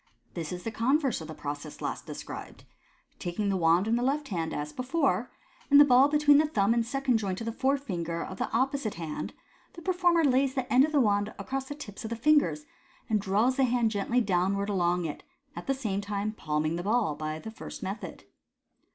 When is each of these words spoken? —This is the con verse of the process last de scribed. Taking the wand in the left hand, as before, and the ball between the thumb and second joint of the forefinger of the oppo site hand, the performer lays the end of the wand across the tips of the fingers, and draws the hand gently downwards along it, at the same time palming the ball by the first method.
—This 0.33 0.51
is 0.51 0.63
the 0.63 0.71
con 0.71 0.97
verse 0.99 1.21
of 1.21 1.27
the 1.27 1.35
process 1.35 1.79
last 1.79 2.07
de 2.07 2.15
scribed. 2.15 2.63
Taking 3.19 3.49
the 3.49 3.55
wand 3.55 3.87
in 3.87 3.97
the 3.97 4.01
left 4.01 4.29
hand, 4.29 4.51
as 4.51 4.73
before, 4.73 5.29
and 5.69 5.79
the 5.79 5.85
ball 5.85 6.07
between 6.07 6.39
the 6.39 6.47
thumb 6.47 6.73
and 6.73 6.83
second 6.83 7.17
joint 7.19 7.39
of 7.39 7.45
the 7.45 7.51
forefinger 7.51 8.23
of 8.23 8.39
the 8.39 8.45
oppo 8.45 8.79
site 8.79 8.95
hand, 8.95 9.31
the 9.73 9.81
performer 9.83 10.23
lays 10.25 10.55
the 10.55 10.65
end 10.73 10.83
of 10.85 10.91
the 10.91 10.99
wand 10.99 11.31
across 11.37 11.65
the 11.65 11.75
tips 11.75 12.03
of 12.03 12.09
the 12.09 12.15
fingers, 12.15 12.65
and 13.11 13.21
draws 13.21 13.57
the 13.57 13.63
hand 13.65 13.91
gently 13.91 14.21
downwards 14.21 14.71
along 14.71 15.05
it, 15.05 15.21
at 15.55 15.67
the 15.67 15.75
same 15.75 16.01
time 16.01 16.31
palming 16.31 16.77
the 16.77 16.81
ball 16.83 17.13
by 17.13 17.37
the 17.37 17.51
first 17.51 17.83
method. 17.83 18.23